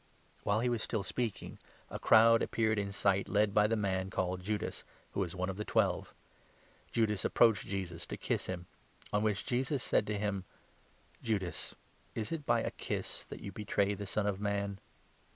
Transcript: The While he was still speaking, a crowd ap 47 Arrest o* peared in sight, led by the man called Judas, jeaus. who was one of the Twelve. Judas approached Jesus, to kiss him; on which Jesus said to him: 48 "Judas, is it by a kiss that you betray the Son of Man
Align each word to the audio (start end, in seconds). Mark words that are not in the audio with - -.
The 0.39 0.43
While 0.45 0.61
he 0.61 0.69
was 0.69 0.81
still 0.81 1.03
speaking, 1.03 1.59
a 1.91 1.99
crowd 1.99 2.41
ap 2.41 2.49
47 2.49 2.49
Arrest 2.49 2.49
o* 2.49 2.55
peared 2.55 2.79
in 2.79 2.91
sight, 2.91 3.29
led 3.29 3.53
by 3.53 3.67
the 3.67 3.75
man 3.75 4.09
called 4.09 4.41
Judas, 4.41 4.79
jeaus. 4.79 4.83
who 5.11 5.19
was 5.19 5.35
one 5.35 5.47
of 5.51 5.57
the 5.57 5.63
Twelve. 5.63 6.15
Judas 6.91 7.23
approached 7.23 7.67
Jesus, 7.67 8.07
to 8.07 8.17
kiss 8.17 8.47
him; 8.47 8.65
on 9.13 9.21
which 9.21 9.45
Jesus 9.45 9.83
said 9.83 10.07
to 10.07 10.17
him: 10.17 10.43
48 11.19 11.23
"Judas, 11.23 11.75
is 12.15 12.31
it 12.31 12.47
by 12.47 12.61
a 12.61 12.71
kiss 12.71 13.25
that 13.25 13.41
you 13.41 13.51
betray 13.51 13.93
the 13.93 14.07
Son 14.07 14.25
of 14.25 14.41
Man 14.41 14.79